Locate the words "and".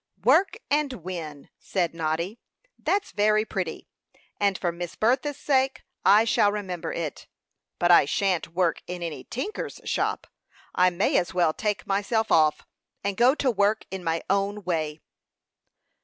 0.71-0.91, 4.39-4.57, 13.03-13.15